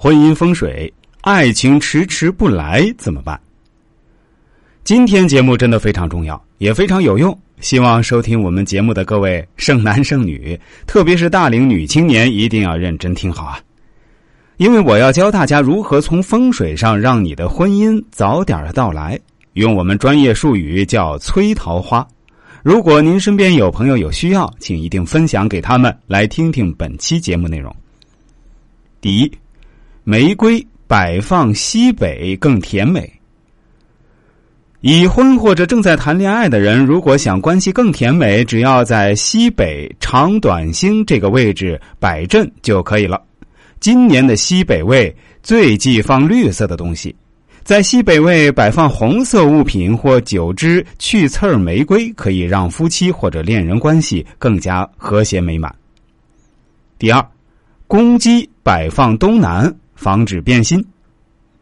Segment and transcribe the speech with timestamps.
[0.00, 0.90] 婚姻风水，
[1.22, 3.38] 爱情迟迟不来怎么办？
[4.84, 7.36] 今天节目真的非常重要，也非常有用。
[7.58, 10.56] 希望收听我们节目的各位剩男剩女，
[10.86, 13.60] 特别是大龄女青年，一定要认真听好啊！
[14.58, 19.18] 因为我要教大家如何从风水上让你的婚姻早点到来，
[19.54, 22.06] 用我们专业术语叫催桃花。
[22.62, 27.74] 如果您身边有朋友有需要，请一定分享给他们来听听本期节目内容。
[29.00, 29.28] 第一。
[30.10, 33.12] 玫瑰摆放西北更甜美。
[34.80, 43.22] 已婚或者正在谈恋爱的人，如果想关系更甜美，只要在西北长短星这个位置摆阵就可以了。
[43.80, 47.14] 今年的西北位最忌放绿色的东西，
[47.62, 55.70] 在西北位摆放红色物品或九支去刺儿玫瑰，可以让夫妻或者恋人关系更加和谐美满。
[56.98, 57.22] 第二，
[57.86, 59.70] 公鸡摆放东南。
[59.98, 60.82] 防止变心，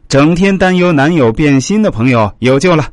[0.07, 2.87] 整天担忧男友变心的朋友有救了。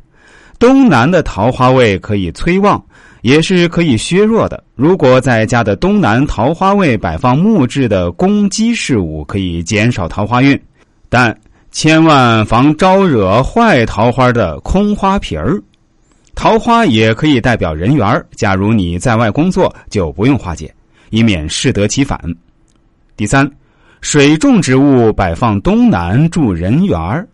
[0.59, 2.83] 东南的桃花位可以催旺，
[3.21, 4.65] 也是可以削弱的。
[4.75, 10.59] 如果在家的东南桃花位摆放木质的攻击事物，可以减少桃花运，
[11.11, 11.37] 但
[11.71, 15.63] 千万防招惹坏桃花的空花瓶儿。
[16.35, 20.75] 桃花也可以代表人缘假如你在外工作，就不用化解，
[21.11, 22.19] 以免适得其反。
[23.15, 23.49] 第三。
[24.05, 27.27] 水种植物摆放东南助人缘儿，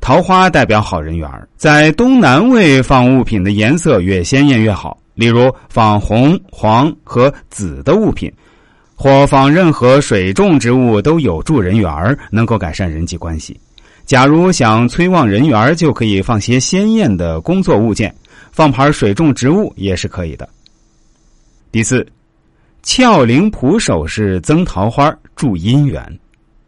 [0.00, 4.96] 桃花代表好人缘儿，在东南位放物品的颜色越鲜艳越好。
[5.14, 8.32] 例如放红、黄和紫的物品，
[8.94, 13.58] 或放任何水种植物都有助人缘儿，能够改善人际关系。
[14.06, 18.14] 假如想催旺人缘儿，就可以放些鲜艳的工作物件，
[18.52, 20.48] 放盘水种植物也是可以的。
[21.72, 22.06] 第四。
[22.90, 26.02] 俏灵谱首饰增桃花助姻缘，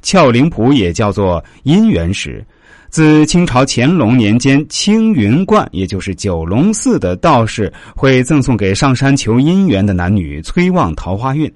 [0.02, 2.44] 俏灵谱也叫做姻缘石，
[2.90, 11.50] 自清朝乾隆年间青云观，也就是九龙寺的道士会赠送给上山求姻缘的男女，催旺桃花运。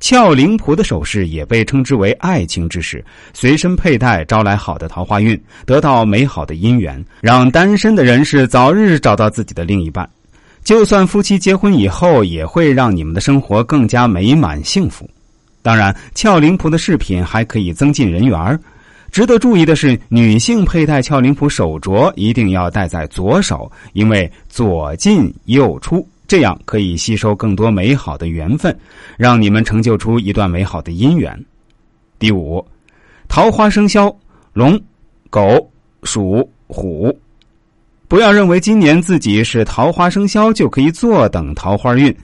[0.00, 10.06] 俏灵谱的首饰也被称之为爱情之石，随身佩戴招来好的桃花运，得到美好的姻缘，让单身的人士早日找到自己的另一半。
[10.64, 15.08] 就算夫妻结婚以后，也会让你们的生活更加美满幸福。
[15.60, 18.58] 当然，俏灵谱的饰品还可以增进人缘
[19.12, 28.76] 值得注意的是，女性佩戴俏灵谱手镯一定要戴在左手，因为左进右出，这样可以吸收更多美好的缘分，
[29.18, 31.38] 让你们成就出一段美好的姻缘。
[32.18, 32.66] 第五，
[33.28, 34.14] 桃花生肖
[34.54, 34.80] 龙、
[35.28, 35.70] 狗、
[36.04, 37.16] 鼠、虎。
[38.14, 42.16] 不要认为今年自己是桃花生肖就可以坐等桃花运，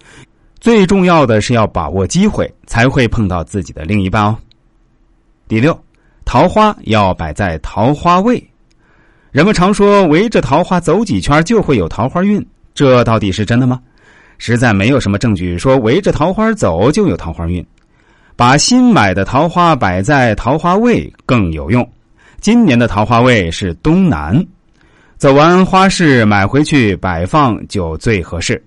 [0.61, 4.39] 最重要的是要把握机会，才会碰到自己的另一半哦。
[5.49, 5.77] 第六，
[6.25, 8.41] 桃花要摆在桃花位。
[9.33, 12.41] 人们常说围着桃花走几圈就会有桃花运，
[12.73, 13.81] 这到底是真的吗？
[14.39, 17.67] 实在没有什么证据说围着桃花走就有桃花运。
[18.37, 21.85] 把新买的桃花摆在桃花位更有用。
[22.41, 24.41] 今年的桃花位是东南。
[25.21, 28.65] 走完花市，买回去摆放就最合适。